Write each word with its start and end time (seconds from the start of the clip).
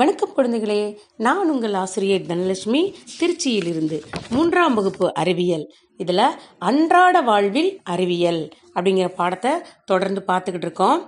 வணக்கம் 0.00 0.30
குழந்தைகளே 0.36 0.78
நான் 1.24 1.48
உங்கள் 1.52 1.74
ஆசிரியர் 1.80 2.28
தனலட்சுமி 2.28 2.80
திருச்சியிலிருந்து 3.18 3.96
மூன்றாம் 4.34 4.76
வகுப்பு 4.78 5.06
அறிவியல். 5.22 5.64
இதில் 6.02 6.22
அன்றாட 6.68 7.20
வாழ்வில் 7.20 7.68
அறிவியல் 7.94 8.40
அப்படிங்கிற 8.74 9.08
பாடத்தை 9.18 9.52
தொடர்ந்து 9.90 10.20
பார்த்துக்கிட்டு 10.30 10.66
இருக்கோம். 10.68 11.00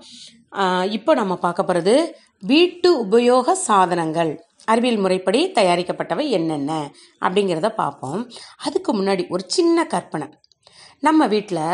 இப்போ 0.96 1.14
நம்ம 1.20 1.36
பார்க்க 1.44 1.68
போகிறது 1.68 1.94
வீட்டு 2.52 2.90
உபயோக 3.04 3.54
சாதனங்கள். 3.68 4.32
அறிவியல் 4.72 5.02
முறைப்படி 5.06 5.40
தயாரிக்கப்பட்டவை 5.60 6.26
என்னென்ன 6.38 6.72
அப்படிங்கிறத 7.26 7.70
பார்ப்போம். 7.82 8.20
அதுக்கு 8.66 8.92
முன்னாடி 9.00 9.24
ஒரு 9.28 9.46
சின்ன 9.56 9.86
கற்பனை. 9.94 10.28
நம்ம 11.00 11.26
வீட்டில் 11.26 11.66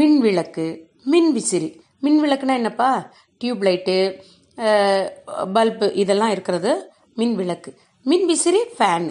மின் 0.00 0.18
விளக்கு 0.26 0.66
மின் 1.14 1.30
விசிறி 1.32 1.70
மின் 2.04 2.18
விளக்குனா 2.24 2.54
என்னப்பா? 2.60 2.90
டியூப் 3.40 3.62
லைட்டு 3.66 3.94
பல்பு 5.56 5.86
இதெல்லாம் 6.02 6.34
இருக்கிறது 6.34 6.72
மின் 7.20 7.34
விளக்கு 7.40 7.70
மின் 8.06 8.26
விசிறி 8.30 8.60
ஃபேன் 8.76 9.08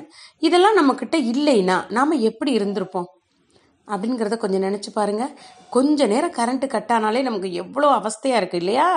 இதெல்லாம் 0.48 0.78
நம்மக்கிட்ட 0.80 1.18
இல்லைன்னா 1.34 1.78
நாம் 1.98 2.24
எப்படி 2.30 2.52
இருந்திருப்போம்? 2.60 3.08
அப்படிங்கிறத 3.88 4.36
கொஞ்சம் 4.42 4.66
நினச்சி 4.66 4.90
பாருங்கள் 4.98 5.32
கொஞ்ச 5.76 6.06
நேரம் 6.12 6.36
கரண்ட்டு 6.38 6.68
கட் 6.74 6.92
ஆனாலே 6.96 7.22
நமக்கு 7.28 7.50
எவ்வளோ 7.62 7.88
அவஸ்தையாக 8.00 8.40
இருக்குது 8.42 8.62
இல்லையா? 8.64 8.88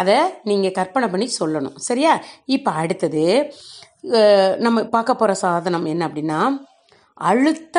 அதை 0.00 0.16
நீங்கள் 0.50 0.74
கற்பனை 0.78 1.08
பண்ணி 1.12 1.28
சொல்லணும். 1.40 1.76
சரியா? 1.88 2.12
இப்போ 2.56 2.70
அடுத்தது 2.82 3.24
நம்ம 4.64 4.84
பார்க்க 4.94 5.20
போகிற 5.20 5.34
சாதனம் 5.44 5.86
என்ன 5.92 6.02
அப்படின்னா 6.08 6.40
அழுத்த 7.30 7.78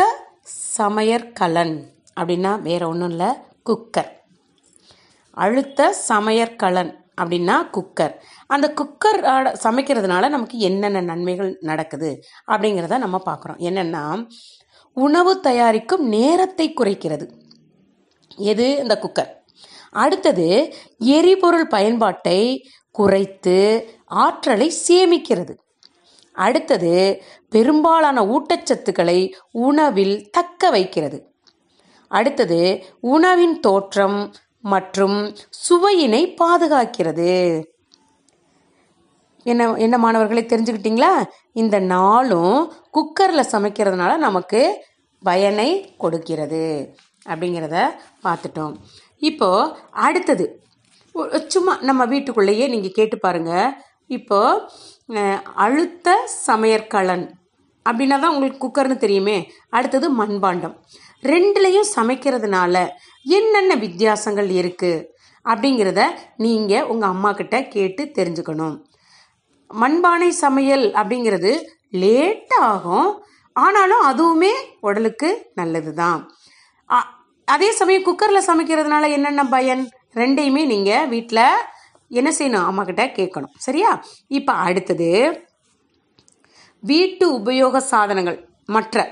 சமையற்கலன் 0.78 1.76
அப்படின்னா 2.20 2.52
வேற 2.70 2.82
ஒன்றும் 2.92 3.12
இல்லை 3.14 3.30
குக்கர். 3.70 4.10
அழுத்த 5.38 5.94
சமையற்கலன். 6.10 6.92
அப்படின்னா 7.20 7.70
குக்கர். 7.72 8.16
அந்த 8.48 8.74
குக்கர் 8.82 9.26
ஆட- 9.26 9.60
சமைக்கிறதுனால 9.64 10.30
நமக்கு 10.30 10.58
என்னென்ன 10.58 11.02
நன்மைகள் 11.02 11.58
நடக்குது 11.60 12.20
அப்படிங்கிறத 12.48 12.98
நம்ம 12.98 13.22
பார்க்குறோம். 13.26 13.58
என்னென்னா 13.58 14.28
உணவு 14.94 15.40
தயாரிக்கும் 15.40 16.08
நேரத்தை 16.08 16.74
குறைக்கிறது. 16.74 17.32
எது? 18.38 18.76
இந்த 18.76 19.00
குக்கர். 19.02 19.30
அடுத்தது 19.90 20.74
எரிபொருள் 20.98 21.68
பயன்பாட்டை 21.68 22.70
குறைத்து 22.92 23.90
ஆற்றலை 24.06 24.74
சேமிக்கிறது. 24.88 25.58
அடுத்தது 26.34 27.24
பெரும்பாலான 27.50 28.26
ஊட்டச்சத்துக்களை 28.26 29.34
உணவில் 29.52 30.30
தக்க 30.30 30.70
வைக்கிறது. 30.70 31.34
அடுத்தது 32.08 32.84
உணவின் 33.00 33.60
தோற்றம் 33.60 34.34
மற்றும் 34.64 35.18
சுவையினை 35.64 36.22
பாதுகாக்கிறது. 36.42 37.34
என்ன 39.46 39.68
என்ன 39.86 39.96
மாணவர்களே 40.04 40.44
தெரிஞ்சுக்கிட்டீங்களா? 40.52 41.12
இந்த 41.62 41.76
நாளும் 41.94 42.58
குக்கரில் 42.98 43.52
சமைக்கிறதுனால 43.54 44.12
நமக்கு 44.28 44.62
பயனை 45.22 45.70
கொடுக்கிறது. 46.04 46.64
அப்படிங்கிறத 47.32 47.78
பார்த்துட்டோம். 48.26 48.76
இப்போது 49.30 49.72
அடுத்தது 50.08 50.46
சும்மா 51.54 51.74
நம்ம 51.90 52.02
வீட்டுக்குள்ளேயே 52.14 52.66
நீங்கள் 52.74 52.98
கேட்டு 52.98 53.18
பாருங்கள் 53.26 53.74
இப்போது 54.18 54.62
அழுத்த 55.66 56.10
சமையற்கலன் 56.48 57.26
அப்படின்னா 57.90 58.18
தான் 58.20 58.34
உங்களுக்கு 58.34 58.60
குக்கர்னு 58.64 58.98
தெரியுமே. 59.04 59.38
அடுத்தது 59.78 60.08
மண்பாண்டம். 60.20 60.76
ரெண்டுலேயும் 61.24 61.90
சமைக்கிறதுனால 61.96 62.76
என்னென்ன 63.26 63.76
வித்தியாசங்கள் 63.86 64.50
இருக்குது 64.62 65.06
அப்படிங்கிறத 65.46 66.02
நீங்கள் 66.46 66.88
உங்கள் 66.92 67.12
அம்மா 67.14 67.32
கிட்ட 67.40 67.56
கேட்டு 67.76 68.04
தெரிஞ்சுக்கணும். 68.18 68.76
மண்பானை 69.70 70.30
சமையல் 70.44 70.86
அப்படிங்கிறது 71.00 71.52
லேட்டாகும் 72.02 72.68
ஆகும். 72.74 73.10
ஆனாலும் 73.56 74.04
அதுவுமே 74.10 74.54
உடலுக்கு 74.88 75.30
நல்லது 75.60 75.94
தான் 76.02 76.20
அதே 77.54 77.70
சமயம் 77.78 78.06
குக்கரில் 78.08 78.48
சமைக்கிறதுனால 78.48 79.04
என்னென்ன 79.16 79.44
பயன்? 79.54 79.84
ரெண்டையுமே 80.20 80.64
நீங்கள் 80.72 81.08
வீட்டில் 81.14 81.46
என்ன 82.20 82.30
செய்யணும்? 82.38 82.68
அம்மா 82.70 82.84
கிட்ட 82.90 83.04
கேட்கணும். 83.18 83.54
சரியா? 83.66 83.92
இப்போ 84.38 84.54
அடுத்தது 84.68 85.10
வீட்டு 86.92 87.26
உபயோக 87.38 87.82
சாதனங்கள். 87.92 88.38
மற்ற 88.76 89.06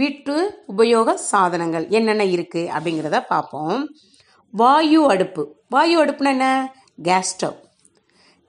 வீட்டு 0.00 0.34
உபயோக 0.72 1.14
சாதனங்கள் 1.30 1.84
என்னென்ன 1.96 2.24
இருக்குது 2.34 2.70
அப்படிங்கிறத 2.74 3.18
பார்ப்போம். 3.32 3.78
வாயு 4.54 5.00
அடுப்பு. 5.12 5.42
வாயு 5.74 5.96
அடுப்புனா 6.02 6.32
என்ன? 6.36 6.48
கேஸ் 7.06 7.30
ஸ்டவ் 7.32 7.56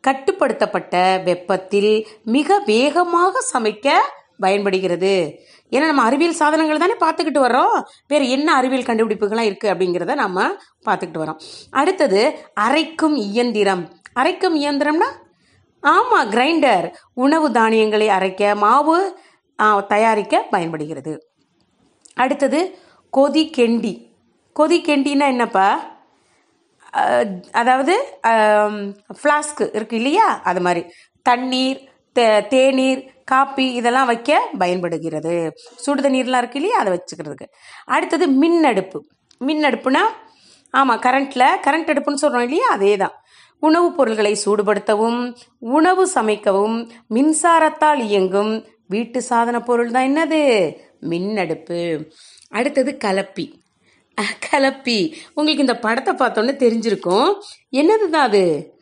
கட்டுப்படுத்தப்பட்ட 0.03 0.95
வெப்பத்தில் 1.27 1.93
மிக 2.35 2.57
வேகமாக 2.71 3.41
சமைக்க 3.53 3.95
பயன்படுகிறது. 4.43 5.13
ஏன்னா 5.71 5.85
நம்ம 5.89 6.03
அறிவியல் 6.09 6.39
சாதனங்கள் 6.39 6.81
தானே 6.83 6.95
பார்த்துக்கிட்டு 7.03 7.41
வரோம் 7.45 7.77
வேறு 8.11 8.25
என்ன 8.35 8.49
அறிவியல் 8.59 8.87
கண்டுபிடிப்புகள்லாம் 8.89 9.49
இருக்குது 9.49 9.71
அப்படிங்கிறத 9.73 10.15
நம்ம 10.23 10.47
பார்த்துக்கிட்டு 10.87 11.23
வரோம் 11.23 11.39
அடுத்தது 11.79 12.21
அரைக்கும் 12.65 13.15
இயந்திரம். 13.29 13.83
அரைக்கும் 14.21 14.57
இயந்திரம்னா 14.63 15.09
ஆமாம் 15.83 16.29
கிரைண்டர் 16.35 16.87
உணவு 17.23 17.49
தானியங்களை 17.57 18.09
அரைக்க 18.17 18.53
மாவு 18.65 18.97
தயாரிக்க 19.91 20.45
பயன்படுகிறது. 20.53 21.13
அடுத்தது 22.17 22.77
கொதி 23.17 23.51
கெண்டி 23.57 23.93
கொதி 24.59 24.77
கெண்டின்னா 24.79 25.27
என்னப்பா 25.27 25.95
அதாவது 27.51 27.93
ஃப்ளாஸ்க்கு 29.23 29.69
இருக்கு 29.73 29.95
இல்லையா? 29.95 30.41
அது 30.43 30.61
மாதிரி. 30.61 30.85
தண்ணீர் 31.21 31.91
தே- 32.19 32.47
தேநீர் 32.47 33.13
காப்பி 33.25 33.73
இதெல்லாம் 33.73 34.05
வைக்க 34.05 34.49
பயன்படுகிறது. 34.57 35.53
சுடு 35.55 36.01
தண்ணீர்லாம் 36.01 36.37
இருக்கு 36.37 36.59
இல்லையா? 36.59 36.77
அதை 36.77 36.93
வச்சுக்கிறதுக்கு. 36.93 37.47
அடுத்தது 37.85 38.27
மின் 38.27 38.63
அடுப்பு 38.63 39.05
மின் 39.37 39.63
அடுப்புனா 39.63 39.99
ஆமாம் 40.71 40.99
கரண்ட்டில் 40.99 41.49
கரண்ட் 41.61 41.89
அடுப்புன்னு 41.89 42.13
சொல்கிறோம் 42.13 42.43
இல்லையா? 42.43 42.67
அதே 42.67 42.97
தான் 42.97 43.11
உணவுப் 43.59 43.97
பொருள்களை 43.97 44.37
சூடுபடுத்தவும் 44.45 45.35
உணவு 45.59 46.09
சமைக்கவும் 46.15 46.89
மின்சாரத்தால் 47.09 47.99
இயங்கும் 47.99 48.65
வீட்டு 48.87 49.21
சாதன 49.21 49.61
பொருள் 49.61 49.91
தான் 49.91 50.07
என்னது? 50.07 50.73
மின் 50.99 51.37
அடுப்பு 51.37 52.11
அடுத்தது 52.49 52.97
கலப்பி. 53.05 53.53
கலப்பி. 54.51 55.13
உங்களுக்கு 55.33 55.65
இந்த 55.65 55.79
படத்தை 55.79 56.13
பார்த்தோன்னே 56.13 56.53
தெரிஞ்சிருக்கும். 56.63 57.33
என்னது 57.71 58.09
தான் 58.09 58.27
அது? 58.27 58.73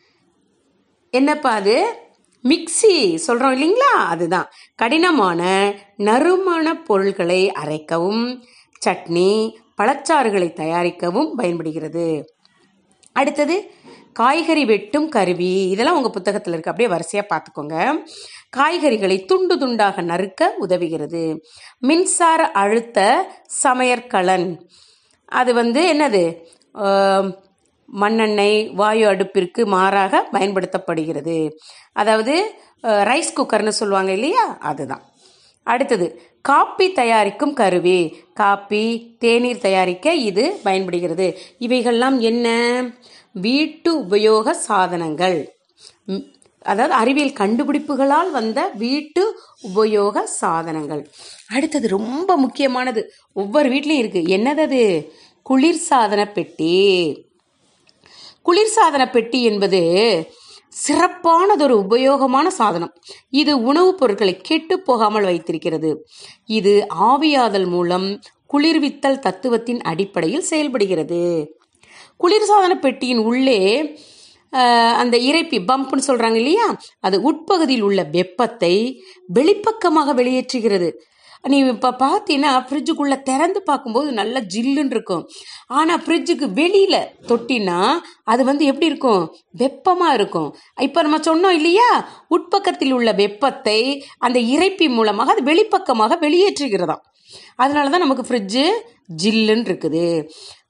என்னப்பா 1.09 1.51
அது? 1.51 1.95
மிக்ஸி. 2.43 3.15
சொல்கிறோம் 3.15 3.55
இல்லைங்களா? 3.55 3.93
அதுதான். 4.07 4.49
கடினமான 4.75 5.73
நறுமண 5.97 6.73
பொருள்களை 6.83 7.51
அரைக்கவும் 7.63 8.43
சட்னி 8.85 9.53
பழச்சாறுகளை 9.81 10.53
தயாரிக்கவும் 10.53 11.35
பயன்படுகிறது. 11.35 12.33
அடுத்தது 13.11 13.71
காய்கறி 14.19 14.63
வெட்டும் 14.71 15.07
கருவி. 15.15 15.53
இதெல்லாம் 15.73 15.97
உங்கள் 15.99 16.15
புத்தகத்தில் 16.17 16.53
இருக்கு. 16.53 16.71
அப்படியே 16.71 16.93
வரிசையாக 16.95 17.29
பார்த்துக்கோங்க 17.31 17.75
காய்கறிகளை 18.57 19.17
துண்டு 19.29 19.55
துண்டாக 19.61 20.01
நறுக்க 20.11 20.51
உதவுகிறது. 20.65 21.23
மின்சார 21.79 22.41
அழுத்த 22.61 22.99
சமையற்கலன். 23.63 24.47
அது 25.39 25.51
வந்து 25.53 25.81
என்னது? 25.93 26.23
மண்ணெண்ணெய் 27.87 28.59
வாயு 28.79 29.05
அடுப்பிற்கு 29.11 29.61
மாறாக 29.73 30.21
பயன்படுத்தப்படுகிறது. 30.31 31.37
அதாவது 31.93 32.35
ரைஸ் 33.09 33.35
குக்கர்னு 33.37 33.73
சொல்லுவாங்க 33.81 34.11
இல்லையா? 34.11 34.45
அதுதான். 34.69 35.03
அடுத்தது 35.67 36.07
காப்பி 36.41 36.87
தயாரிக்கும் 36.91 37.53
கருவி. 37.61 37.99
காப்பி 38.33 38.83
தேநீர் 39.19 39.63
தயாரிக்க 39.67 40.13
இது 40.29 40.43
பயன்படுகிறது. 40.63 41.27
இவைகள்லாம் 41.67 42.17
என்ன? 42.31 42.47
வீட்டு 43.41 43.99
உபயோக 43.99 44.51
சாதனங்கள். 44.51 45.53
அதாவது 46.61 46.93
அறிவியல் 46.93 47.31
கண்டுபிடிப்புகளால் 47.31 48.31
வந்த 48.31 48.71
வீட்டு 48.73 49.39
உபயோக 49.75 50.23
சாதனங்கள். 50.23 51.09
அடுத்தது 51.49 51.87
ரொம்ப 51.87 52.37
முக்கியமானது 52.37 53.11
ஒவ்வொரு 53.33 53.69
வீட்லேயும் 53.69 54.01
இருக்கு. 54.03 54.19
என்னது 54.19 54.57
அது 54.57 55.11
குளிர்சாதன 55.49 56.31
பெட்டி. 56.31 56.77
குளிர்சாதன 58.45 59.11
பெட்டி 59.11 59.43
என்பது 59.43 59.81
சிறப்பானதொரு 60.87 61.85
உபயோகமான 61.89 62.47
சாதனம். 62.47 62.93
இது 63.29 63.63
உணவுப் 63.63 63.97
பொருட்களை 63.97 64.37
கெட்டு 64.37 64.79
போகாமல் 64.79 65.23
வைத்திருக்கிறது. 65.23 66.07
இது 66.45 66.87
ஆவியாதல் 66.99 67.67
மூலம் 67.67 68.19
குளிர்வித்தல் 68.53 69.19
தத்துவத்தின் 69.19 69.81
அடிப்படையில் 69.81 70.41
செயல்படுகிறது. 70.41 71.21
குளிர்சாதன 72.23 72.77
பெட்டியின் 72.85 73.23
உள்ளே 73.31 73.59
அந்த 75.01 75.15
இறைப்பி 75.29 75.57
பம்ப்னு 75.69 76.07
சொல்கிறாங்க 76.09 76.37
இல்லையா? 76.41 76.67
அது 77.07 77.17
உட்பகுதியில் 77.29 77.85
உள்ள 77.87 78.01
வெப்பத்தை 78.17 78.75
வெளிப்பக்கமாக 79.37 80.13
வெளியேற்றுகிறது. 80.19 80.89
நீ 81.51 81.57
இப்போ 81.71 81.89
பார்த்தீங்கன்னா 82.03 82.51
ஃப்ரிட்ஜுக்குள்ளே 82.67 83.17
திறந்து 83.29 83.59
பார்க்கும்போது 83.69 84.09
நல்லா 84.19 84.39
ஜில்லுன்னு 84.53 84.93
இருக்கும். 84.95 85.23
ஆனால் 85.79 86.01
ஃப்ரிட்ஜுக்கு 86.03 86.47
வெளியில் 86.59 86.99
தொட்டினா 87.29 87.79
அது 88.33 88.41
வந்து 88.49 88.63
எப்படி 88.71 88.89
இருக்கும்? 88.91 89.25
வெப்பமாக 89.63 90.17
இருக்கும். 90.19 90.49
இப்போ 90.87 91.01
நம்ம 91.07 91.19
சொன்னோம் 91.29 91.57
இல்லையா? 91.59 91.89
உட்பக்கத்தில் 92.37 92.95
உள்ள 92.97 93.11
வெப்பத்தை 93.23 93.79
அந்த 94.27 94.39
இறைப்பி 94.55 94.87
மூலமாக 94.97 95.33
அது 95.35 95.43
வெளிப்பக்கமாக 95.51 96.17
வெளியேற்றுகிறதாம். 96.25 97.03
அதனால 97.63 97.91
தான் 97.93 98.05
நமக்கு 98.05 98.27
ஃப்ரிட்ஜு 98.29 98.65
ஜில்லுன்னு 99.23 99.67
இருக்குது. 99.71 100.07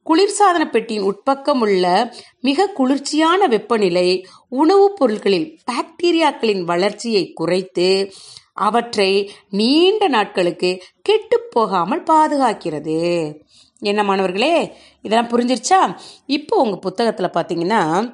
குளிர்சாதன 0.09 0.69
பெட்டியின் 0.69 1.13
உட்பக்கம் 1.13 1.59
உள்ள 1.59 2.13
மிக 2.39 2.67
குளிர்ச்சியான 2.67 3.47
வெப்பநிலை 3.47 4.27
உணவுப் 4.49 4.95
பொருட்களில் 4.95 5.59
பாக்டீரியாக்களின் 5.71 6.61
வளர்ச்சியை 6.61 7.33
குறைத்து 7.33 8.11
அவற்றை 8.53 9.31
நீண்ட 9.49 10.07
நாட்களுக்கு 10.07 10.83
கெட்டு 11.01 11.41
போகாமல் 11.49 12.03
பாதுகாக்கிறது. 12.03 13.33
என்ன 13.79 14.03
மாணவர்களே 14.03 14.77
இதெல்லாம் 15.01 15.29
புரிஞ்சிருச்சா? 15.29 15.97
இப்போ 16.25 16.57
உங்கள் 16.57 16.79
புத்தகத்தில் 16.79 17.29
பார்த்தீங்கன்னா 17.29 18.11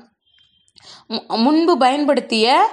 மு- 1.10 1.28
முன்பு 1.28 1.78
பயன்படுத்திய 1.78 2.72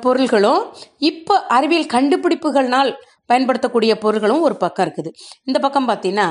பொருள்களும் 0.00 0.74
இப்போ 0.98 1.46
அறிவியல் 1.46 1.86
கண்டுபிடிப்புகள்னால் 1.86 2.94
பயன்படுத்தக்கூடிய 3.30 3.92
பொருள்களும் 4.04 4.44
ஒரு 4.48 4.56
பக்கம் 4.62 4.84
இருக்குது. 4.86 5.10
இந்த 5.48 5.58
பக்கம் 5.64 5.88
பார்த்தீங்கன்னா 5.90 6.28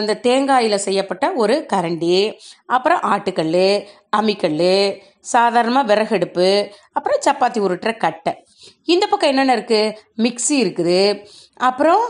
இந்த 0.00 0.14
தேங்காயில் 0.26 0.84
செய்யப்பட்ட 0.86 1.24
ஒரு 1.42 1.56
கரண்டி 1.72 2.18
அப்புறம் 2.76 3.02
ஆட்டுக்கல் 3.12 3.58
அம்மிக்கல் 4.18 4.62
சாதாரணமாக 5.34 5.88
விறகடுப்பு 5.90 6.48
அப்புறம் 6.96 7.22
சப்பாத்தி 7.26 7.58
உருட்டுற 7.66 7.90
கட்டை. 8.04 8.32
இந்த 8.94 9.04
பக்கம் 9.10 9.30
என்னென்ன 9.32 9.56
இருக்குது 9.58 9.94
மிக்ஸி 10.24 10.56
இருக்குது. 10.64 11.00
அப்புறம் 11.68 12.04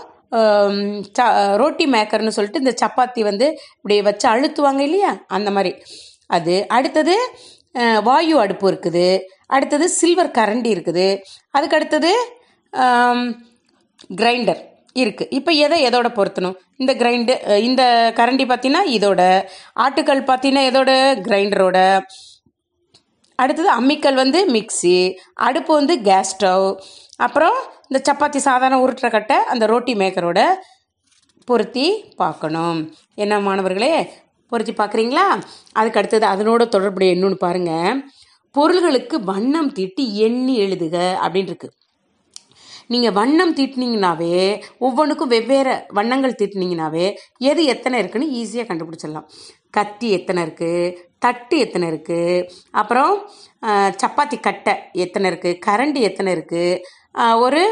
ரோட்டி 1.60 1.84
மேக்கர்னு 1.94 2.36
சொல்லிட்டு 2.36 2.62
இந்த 2.64 2.74
சப்பாத்தி 2.82 3.20
வந்து 3.28 3.46
இப்படி 3.76 3.94
வச்சு 4.08 4.26
அழுத்துவாங்க 4.32 4.82
இல்லையா? 4.88 5.12
அந்த 5.36 5.48
மாதிரி. 5.56 5.72
அது 6.36 6.54
அடுத்தது 6.76 7.14
வாயு 8.08 8.34
அடுப்பு 8.44 8.66
இருக்குது. 8.70 9.06
அடுத்தது 9.56 9.86
சில்வர் 9.98 10.36
கரண்டி 10.38 10.70
இருக்குது. 10.76 11.06
அதுக்கு 11.56 11.78
அடுத்தது 11.78 12.12
கிரைண்டர் 14.18 14.60
இருக்குது 14.96 15.30
இப்போ 15.30 15.50
எதை 15.64 15.76
எதோட 15.88 16.08
பொருத்தணும்? 16.14 16.56
இந்த 16.76 16.92
கிரைண்டு 16.94 17.34
இந்த 17.60 17.82
கரண்டி 18.16 18.44
பார்த்தீங்கன்னா 18.46 18.84
இதோட 18.96 19.20
ஆட்டுக்கல் 19.76 20.22
பார்த்தீங்கன்னா 20.22 20.64
எதோட? 20.70 20.90
கிரைண்டரோட 21.22 21.78
அடுத்தது 23.38 23.70
அம்மிக்கல் 23.70 24.14
வந்து 24.14 24.38
மிக்ஸி 24.52 24.96
அடுப்பு 25.34 25.72
வந்து 25.74 25.94
கேஸ் 26.02 26.32
ஸ்டவ் 26.34 26.66
அப்புறம் 27.16 27.58
இந்த 27.88 27.98
சப்பாத்தி 28.08 28.38
சாதாரண 28.38 28.78
உருட்டுற 28.80 29.08
கட்டை 29.10 29.36
அந்த 29.48 29.66
ரோட்டி 29.66 29.92
மேக்கரோட 29.94 30.40
பொருத்தி 31.48 31.86
பார்க்கணும் 32.16 32.80
என்ன 33.14 33.34
மாணவர்களே 33.40 33.92
பொருத்தி 34.52 34.72
பார்க்குறீங்களா 34.72 35.26
அதுக்கு 35.72 35.98
அடுத்தது 35.98 36.26
அதனோட 36.26 36.62
தொடர்புடைய 36.68 37.14
இன்னொன்று 37.14 37.38
பாருங்கள் 37.38 38.00
பொருள்களுக்கு 38.54 39.16
வண்ணம் 39.24 39.72
தீட்டி 39.72 40.04
எண்ணி 40.18 40.54
எழுதுக 40.58 40.96
அப்படின்னு 41.22 41.50
இருக்கு 41.50 41.70
நீங்கள் 42.92 43.16
வண்ணம் 43.18 43.54
தீட்டினீங்கனாவே 43.58 44.34
ஒவ்வொன்றுக்கும் 44.86 45.32
வெவ்வேறு 45.34 45.74
வண்ணங்கள் 45.98 46.38
தீட்டினீங்கனாவே 46.40 47.06
எது 47.50 47.62
எத்தனை 47.74 47.98
இருக்குன்னு 48.02 48.28
ஈஸியாக 48.40 48.68
கண்டுபிடிச்சிடலாம். 48.70 49.28
கத்தி 49.76 50.08
எத்தனை 50.18 50.40
இருக்குது 50.46 50.94
தட்டு 51.24 51.56
எத்தனை 51.64 51.86
இருக்குது 51.92 52.44
அப்புறம் 52.80 53.14
சப்பாத்தி 54.02 54.36
கட்டை 54.48 54.74
எத்தனை 55.04 55.26
இருக்குது 55.30 55.58
கரண்டி 55.66 56.02
எத்தனை 56.08 56.30
இருக்குது 56.36 57.36
ஒரு 57.46 57.62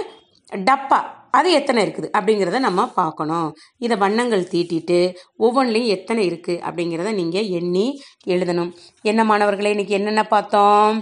டப்பா 0.69 0.99
அது 1.39 1.49
எத்தனை 1.59 1.81
இருக்குது? 1.85 2.09
அப்படிங்கிறத 2.17 2.59
நம்ம 2.67 2.83
பார்க்கணும். 2.99 3.49
இதை 3.85 3.97
வண்ணங்கள் 4.03 4.45
தீட்டிட்டு 4.53 4.99
ஒவ்வொன்றிலையும் 5.45 5.93
எத்தனை 5.97 6.23
இருக்குது 6.31 6.63
அப்படிங்கிறத 6.67 7.11
நீங்கள் 7.21 7.51
எண்ணி 7.59 7.87
எழுதணும். 8.35 8.71
என்ன 9.11 9.21
மாணவர்களே 9.31 9.73
இன்னைக்கு 9.75 9.99
என்னென்ன 9.99 10.23
பார்த்தோம்? 10.35 10.95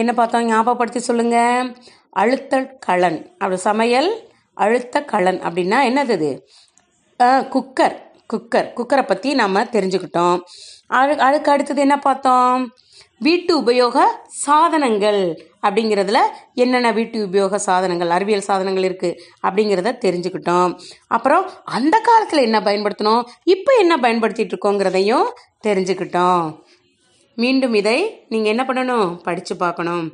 என்ன 0.00 0.12
பார்த்தோம்? 0.20 0.46
ஞாபகப்படுத்தி 0.52 1.02
சொல்லுங்கள் 1.08 1.70
அழுத்தல் 2.22 2.68
கலன். 2.86 3.20
அப்படி 3.40 3.60
சமையல் 3.68 4.10
அழுத்த 4.64 5.02
கலன் 5.12 5.40
அப்படின்னா 5.46 5.78
என்னது 5.90 6.14
இது? 6.18 6.30
குக்கர். 7.54 7.96
குக்கர். 8.32 8.68
குக்கரை 8.78 9.04
பற்றி 9.06 9.28
நம்ம 9.42 9.62
தெரிஞ்சுக்கிட்டோம். 9.76 10.38
அது 10.98 11.12
அதுக்கு 11.26 11.50
அடுத்தது 11.52 11.80
என்ன 11.86 11.96
பார்த்தோம்? 11.98 12.62
வீட்டு 13.26 13.52
உபயோக 13.60 13.98
சாதனங்கள் 14.44 15.20
அப்படிங்கிறதுல 15.66 16.18
என்னென்ன 16.62 16.90
வீட்டு 16.98 17.18
உபயோக 17.26 17.58
சாதனங்கள் 17.66 18.10
அறிவியல் 18.16 18.44
சாதனங்கள் 18.48 18.86
இருக்குது 18.88 19.18
அப்படிங்கிறத 19.46 19.92
தெரிஞ்சுக்கிட்டோம். 20.04 20.72
அப்புறம் 21.16 21.46
அந்த 21.76 21.96
காலத்தில் 22.08 22.46
என்ன 22.48 22.58
பயன்படுத்தினோம்? 22.68 23.24
இப்போ 23.54 23.72
என்ன 23.84 23.96
பயன்படுத்திட்டு 24.04 24.54
இருக்கோங்கிறதையும் 24.54 25.26
தெரிஞ்சுக்கிட்டோம். 25.66 26.44
மீண்டும் 27.42 27.74
இதை 27.80 27.98
நீங்கள் 28.28 28.52
என்ன 28.54 28.62
பண்ணணும்? 28.68 29.10
படித்து 29.26 29.56
பார்க்கணும். 29.56 30.04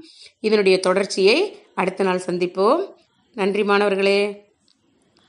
இதனுடைய 0.47 0.79
தொடர்ச்சியை 0.87 1.39
அடுத்த 1.75 2.05
நாள் 2.05 2.23
சந்திப்போம். 2.27 2.93
நன்றி 3.35 3.65
மாணவர்களே. 3.65 4.44